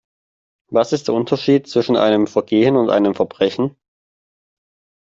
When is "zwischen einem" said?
1.67-2.25